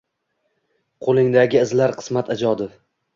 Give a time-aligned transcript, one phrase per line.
[1.07, 2.69] Qulingdagi izlar qismat ijodi